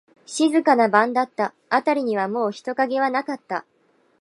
[0.25, 1.53] 静かな晩だった。
[1.69, 3.65] あたりにはもう人影はなかった。